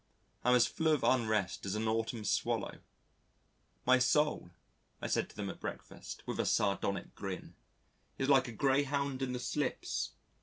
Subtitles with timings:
[0.43, 2.79] I am as full of unrest as an autumn Swallow.
[3.85, 4.49] "My soul,"
[4.99, 7.53] I said to them at breakfast with a sardonic grin,
[8.17, 10.13] "is like a greyhound in the slips.